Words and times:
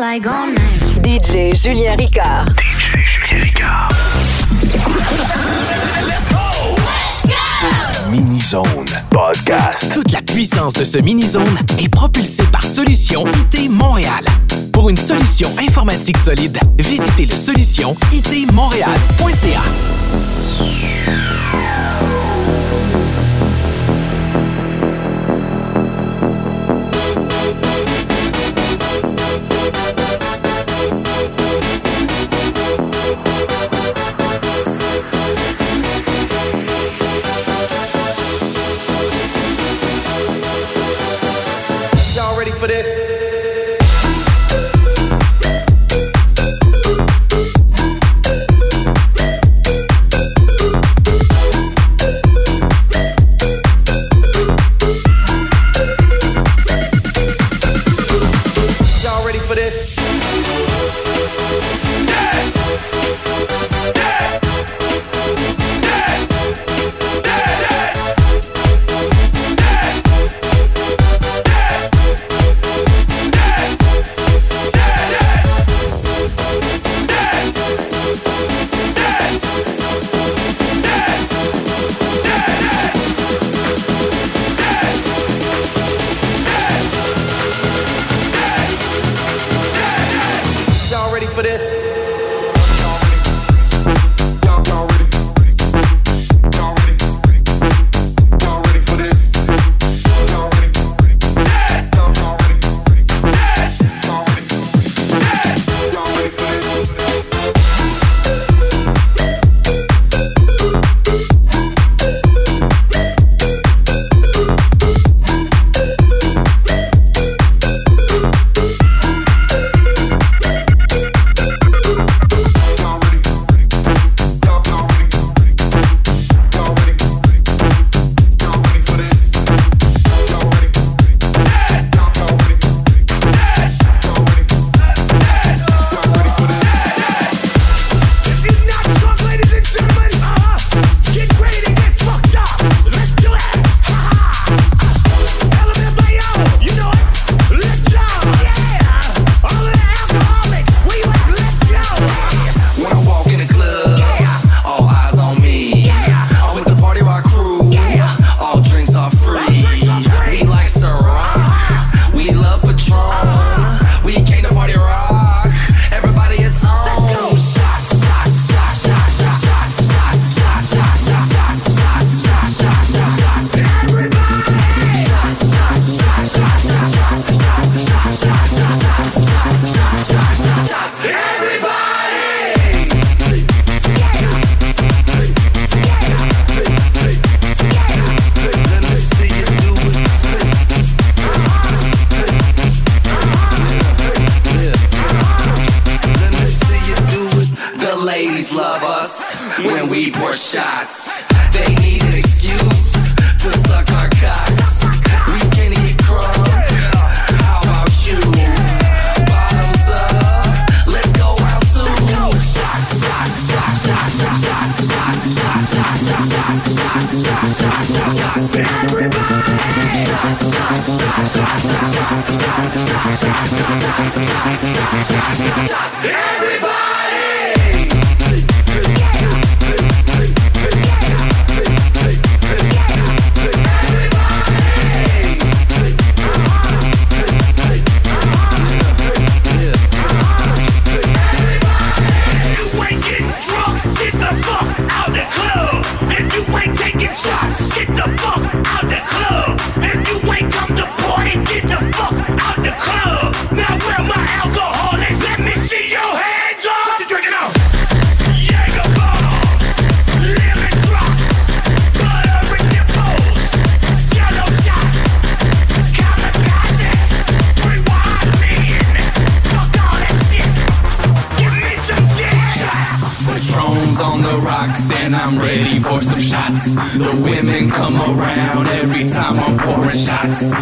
DJ 0.00 1.54
Julien 1.54 1.94
Ricard. 1.94 2.46
DJ 2.56 3.04
Julien 3.04 3.42
Ricard. 3.42 3.88
Mini 8.10 8.40
Zone 8.40 8.86
Podcast. 9.10 9.92
Toute 9.92 10.10
la 10.12 10.22
puissance 10.22 10.72
de 10.72 10.84
ce 10.84 10.96
Mini 10.96 11.26
Zone 11.26 11.54
est 11.78 11.90
propulsée 11.90 12.44
par 12.44 12.64
Solution 12.64 13.26
IT 13.26 13.68
Montréal. 13.70 14.24
Pour 14.72 14.88
une 14.88 14.96
solution 14.96 15.50
informatique 15.58 16.16
solide, 16.16 16.58
visitez 16.78 17.26
le 17.26 17.36
solution 17.36 17.94
itmontréal.ca. 18.10 19.60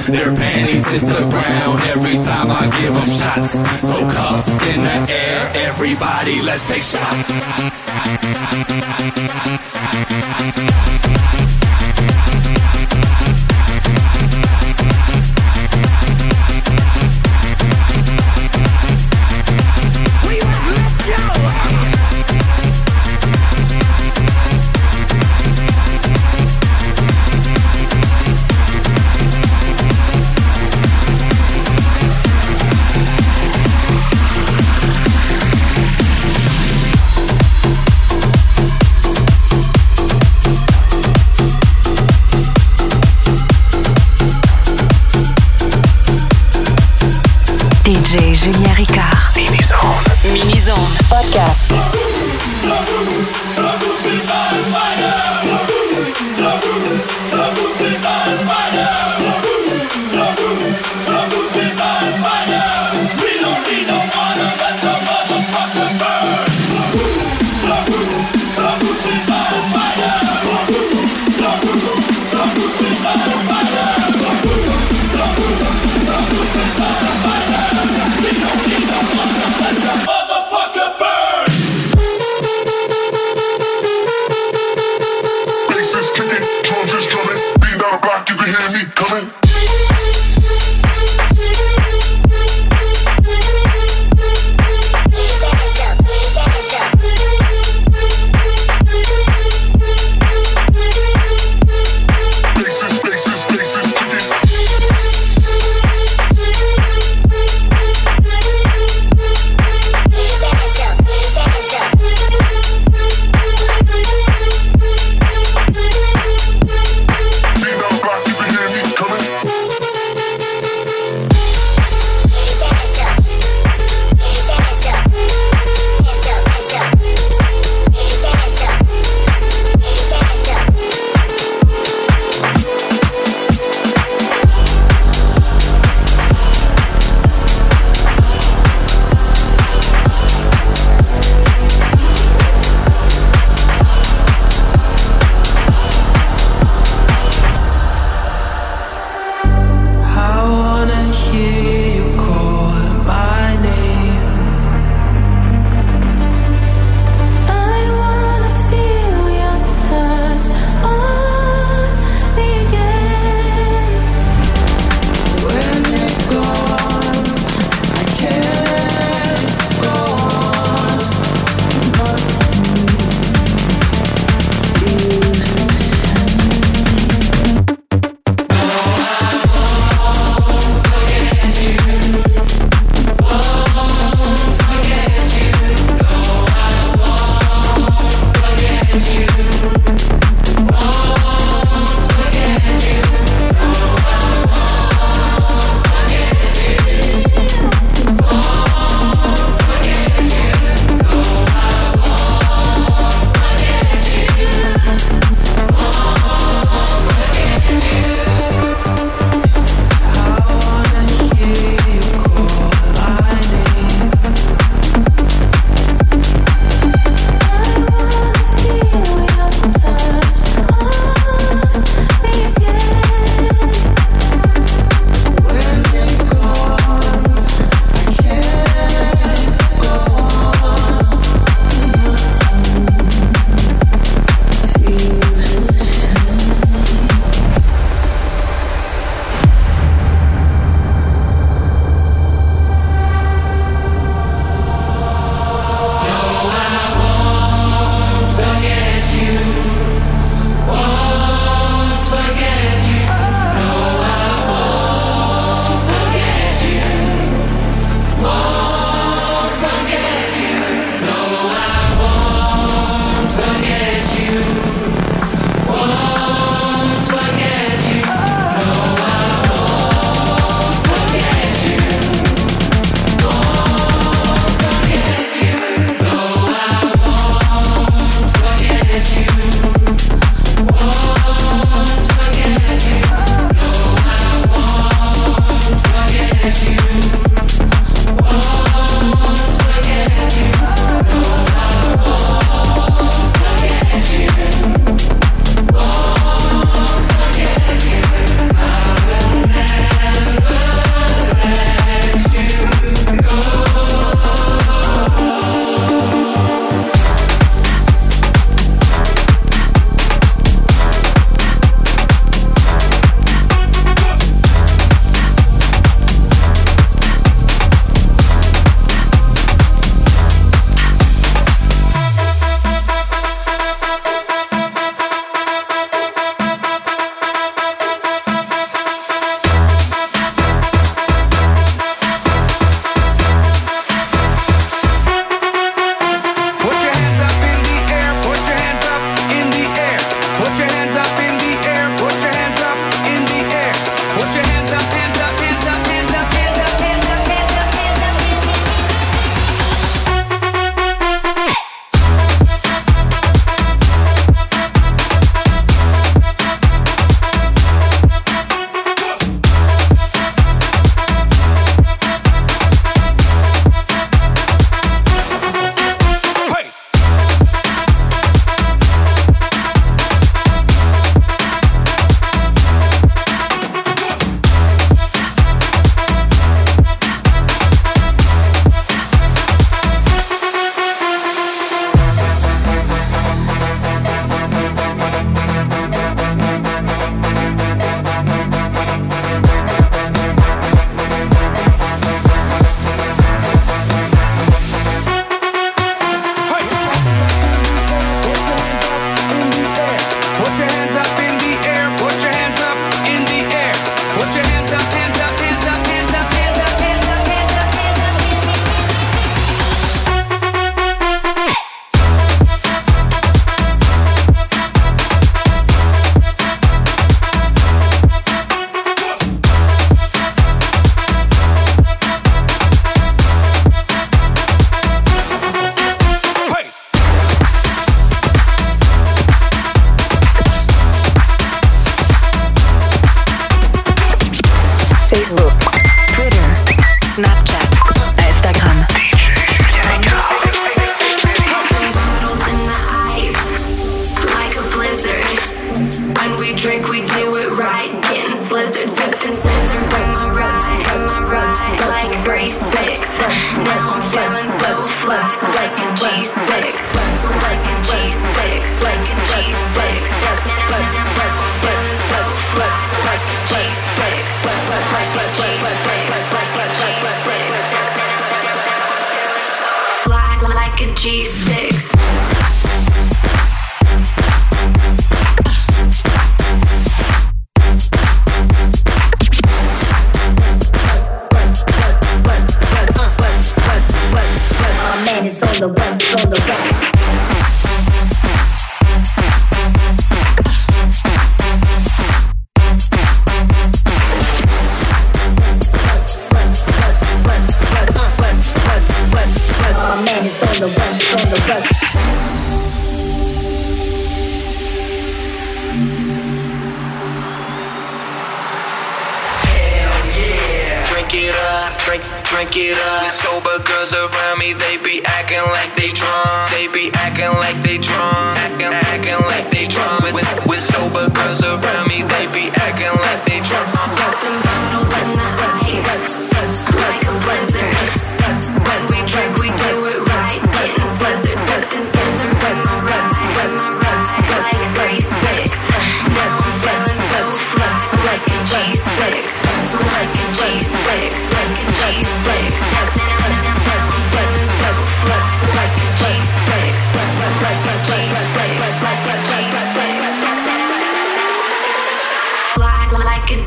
Their 0.09 0.35
panties 0.35 0.89
hit 0.89 1.03
the 1.03 1.29
ground 1.29 1.83
every 1.83 2.15
time 2.15 2.51
I 2.51 2.65
give 2.81 2.95
them 2.95 3.05
shots. 3.05 3.53
So 3.83 4.09
cups 4.09 4.49
in 4.63 4.83
the 4.83 5.13
air, 5.13 5.53
everybody, 5.55 6.41
let's 6.41 6.67
take 6.67 6.83
shots. 6.83 7.29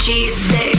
G6. 0.02 0.71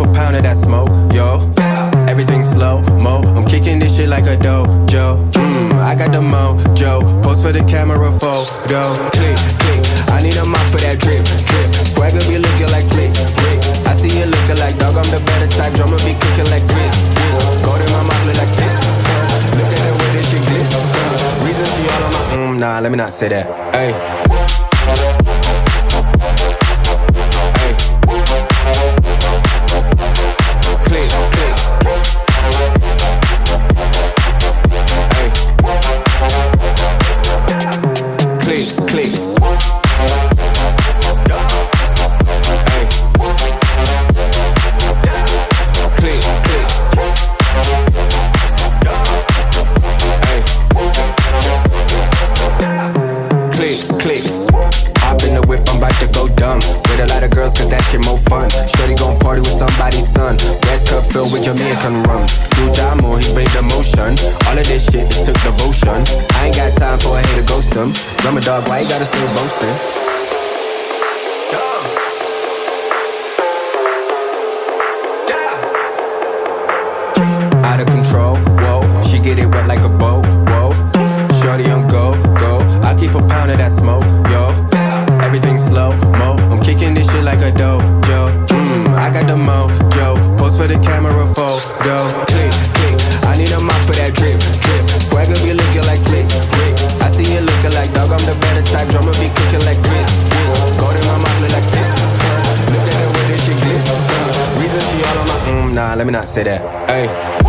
A 0.00 0.12
pound 0.12 0.36
of 0.36 0.42
that 0.42 0.56
smoke, 0.56 0.88
yo. 1.12 1.44
Everything 2.08 2.42
slow 2.42 2.82
mo. 2.98 3.22
I'm 3.36 3.46
kicking 3.46 3.78
this 3.78 3.96
shit 3.96 4.08
like 4.08 4.24
a 4.24 4.36
dojo. 4.36 5.30
Mmm, 5.32 5.78
I 5.78 5.94
got 5.94 6.12
the 6.12 6.20
mojo. 6.20 7.22
Post 7.22 7.42
for 7.42 7.52
the 7.52 7.62
camera 7.64 8.10
photo. 8.10 8.94
Click, 9.12 9.38
click. 9.60 9.80
I 10.08 10.22
need 10.22 10.36
a 10.36 10.44
mop 10.44 10.64
for 10.72 10.80
that 10.80 10.98
drip, 10.98 11.24
drip. 11.46 11.68
Swagger 11.86 12.20
be 12.26 12.38
looking 12.38 12.70
like 12.72 12.84
slick, 12.84 13.12
Rick. 13.44 13.60
I 13.86 13.94
see 13.94 14.12
you 14.18 14.26
looking 14.26 14.58
like 14.58 14.76
dog. 14.78 14.96
I'm 14.96 15.08
the 15.10 15.20
better 15.24 15.48
type. 15.48 15.72
Drummer 15.74 16.00
be 16.02 16.16
kicking 16.16 16.48
like 16.50 16.64
grit, 16.66 16.92
grit. 17.14 17.34
Go 17.64 17.76
to 17.76 17.86
my 17.92 18.02
mouth 18.02 18.24
look 18.26 18.36
like 18.36 18.54
this. 18.56 18.76
Look 19.56 19.70
at 19.70 19.80
the 19.84 19.92
way 19.96 20.10
this 20.16 20.26
shit 20.30 20.42
uh. 20.42 21.44
Reason 21.44 21.66
she 21.76 21.82
all 21.88 22.04
on 22.04 22.12
my 22.12 22.56
mm, 22.56 22.60
nah. 22.60 22.80
Let 22.80 22.90
me 22.90 22.96
not 22.96 23.12
say 23.12 23.28
that. 23.28 23.46
Hey. 23.74 24.19
Jamaican 61.42 62.02
rum. 62.04 62.26
Do 62.50 62.70
Jamo, 62.76 63.18
he 63.18 63.32
bring 63.34 63.46
the 63.46 63.62
motion. 63.62 64.14
All 64.46 64.56
of 64.56 64.66
this 64.68 64.84
shit, 64.84 65.02
it 65.02 65.26
took 65.26 65.42
devotion. 65.42 66.29
Drummer 68.20 68.40
dog, 68.42 68.68
why 68.68 68.80
you 68.80 68.88
gotta 68.88 69.04
stay 69.04 69.26
boasting? 69.34 69.68
Out 77.64 77.80
of 77.80 77.86
control, 77.86 78.36
whoa. 78.36 79.02
She 79.08 79.18
get 79.20 79.38
it 79.38 79.46
wet 79.46 79.66
like 79.66 79.80
a 79.80 79.88
boat, 79.88 80.26
whoa. 80.48 80.72
Shorty 81.40 81.70
on 81.70 81.88
go, 81.88 82.14
go. 82.36 82.58
I 82.82 82.94
keep 82.98 83.14
a 83.14 83.22
pound 83.26 83.50
of 83.50 83.58
that 83.58 83.72
smoke, 83.72 84.04
yo. 84.28 84.52
Everything 85.24 85.56
slow 85.56 85.92
mo. 86.18 86.36
I'm 86.50 86.62
kicking 86.62 86.94
this 86.94 87.06
shit 87.10 87.24
like 87.24 87.40
a 87.40 87.50
dojo. 87.52 88.46
Mmm, 88.48 88.94
I 88.94 89.10
got 89.12 89.26
the 89.26 89.36
mojo. 89.36 90.38
Post 90.38 90.58
for 90.58 90.66
the 90.66 90.78
camera 90.78 91.26
I'm 98.20 98.26
the 98.26 98.34
better 98.40 98.62
type. 98.62 98.88
Drummer 98.88 99.12
be 99.12 99.28
kicking 99.32 99.64
like 99.64 99.80
grit, 99.80 100.06
grit. 100.28 100.58
Go 100.76 100.92
to 100.92 101.00
my 101.08 101.16
mouth 101.16 101.40
look 101.40 101.52
like 101.52 101.64
this. 101.72 101.96
Look 102.68 102.84
at 102.84 102.96
the 103.00 103.08
way 103.16 103.24
this 103.32 103.44
shit 103.46 103.56
glitz. 103.56 104.60
Reason 104.60 104.80
she 104.80 105.04
all 105.08 105.18
on 105.18 105.28
my 105.28 105.34
mm, 105.48 105.74
nah. 105.74 105.94
Let 105.94 106.06
me 106.06 106.12
not 106.12 106.28
say 106.28 106.44
that. 106.44 106.60
Hey. 106.90 107.39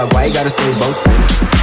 Dog, 0.00 0.14
why 0.14 0.24
you 0.24 0.32
gotta 0.34 0.50
stay 0.50 0.72
boasting? 0.78 1.59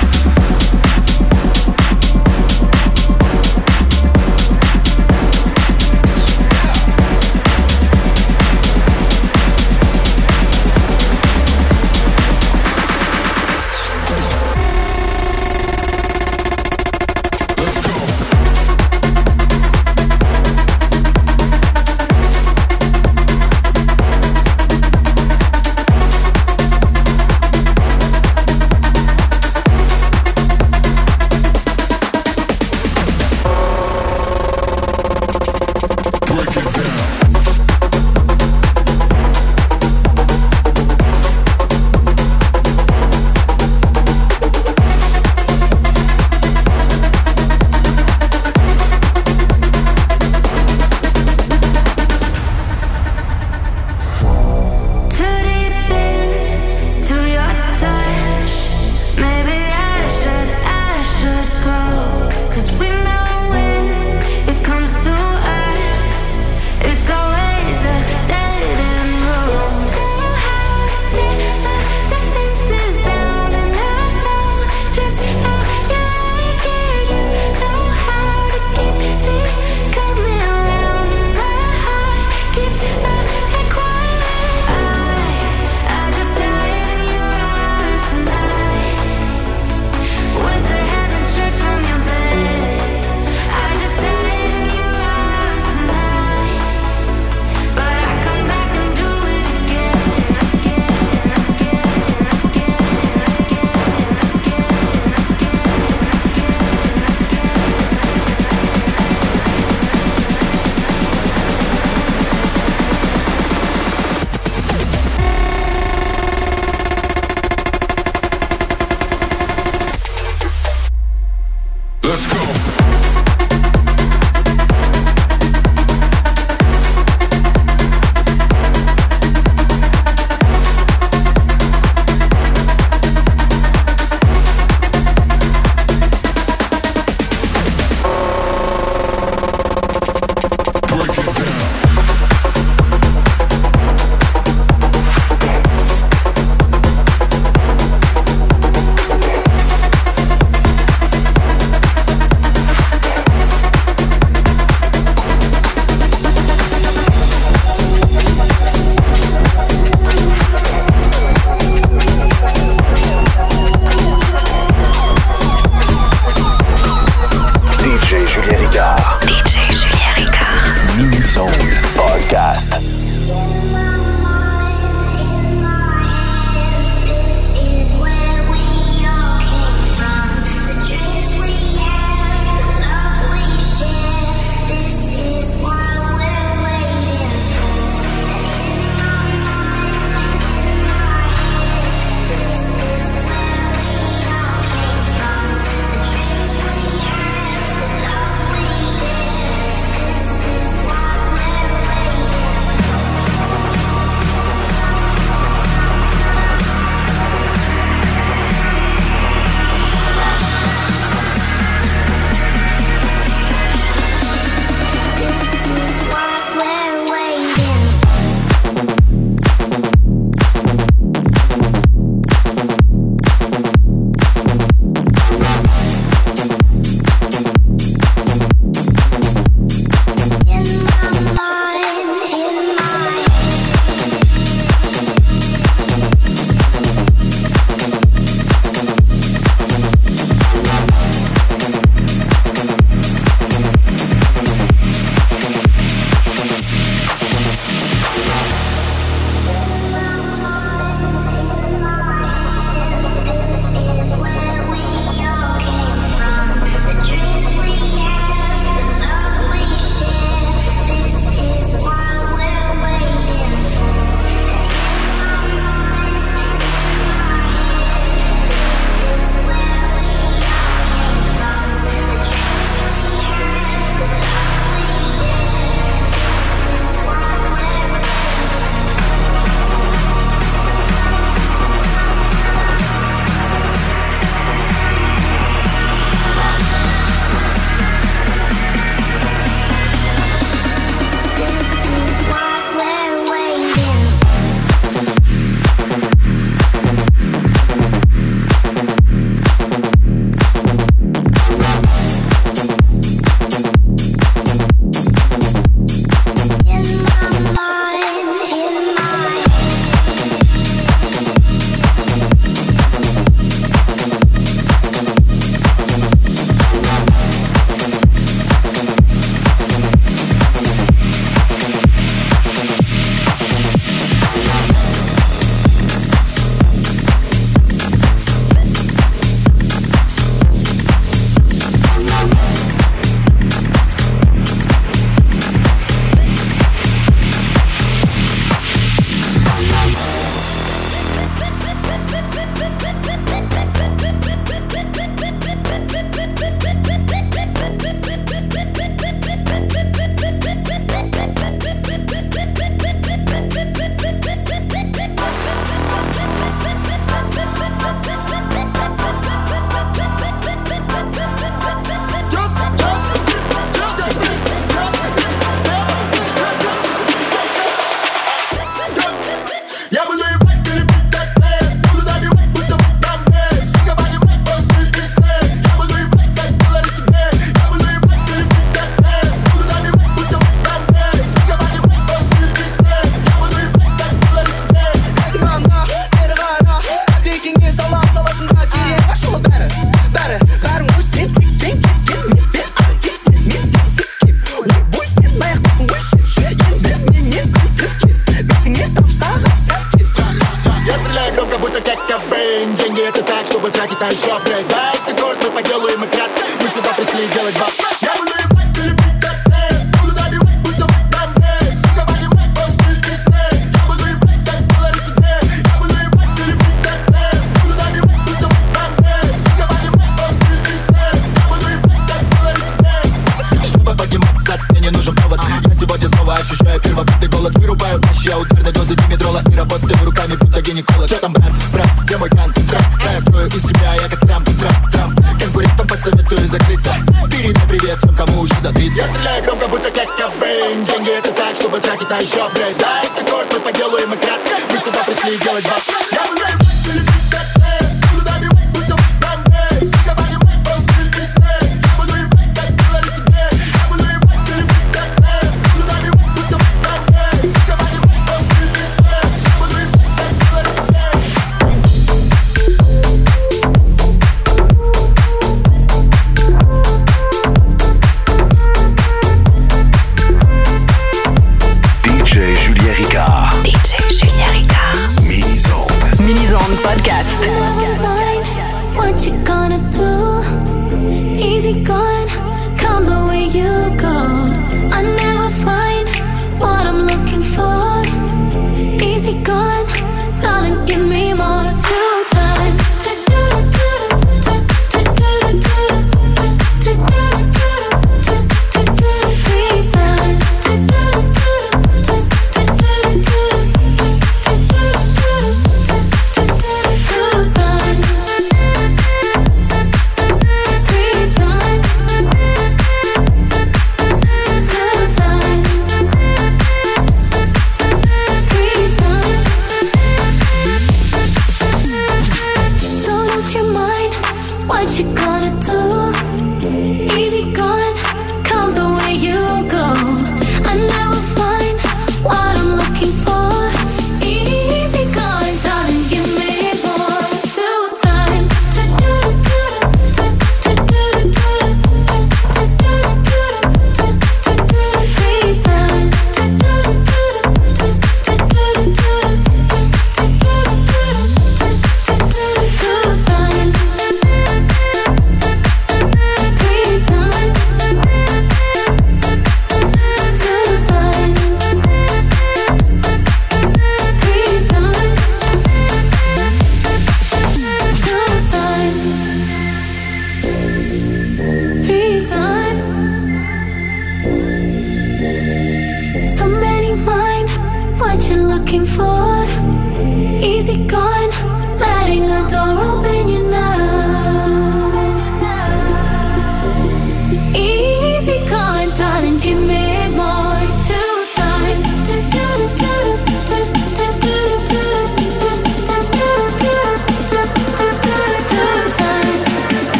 What 479.17 479.25
you 479.25 479.43
gonna 479.43 479.79
do? 479.91 481.43
Easy 481.43 481.83
going. 481.83 482.16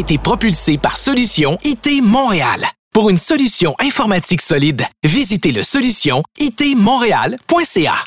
été 0.00 0.16
propulsé 0.16 0.78
par 0.78 0.96
Solution 0.96 1.58
IT 1.62 2.02
Montréal. 2.02 2.64
Pour 2.92 3.10
une 3.10 3.18
solution 3.18 3.74
informatique 3.78 4.40
solide, 4.40 4.86
visitez 5.04 5.52
le 5.52 5.62
solution 5.62 6.22
itmontréal.ca. 6.38 8.04